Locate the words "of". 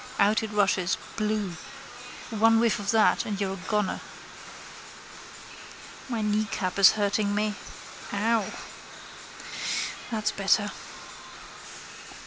2.79-2.89